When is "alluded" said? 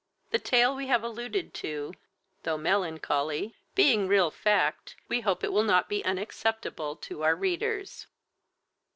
1.03-1.53